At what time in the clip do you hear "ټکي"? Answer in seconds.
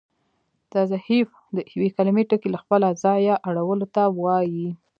2.29-2.49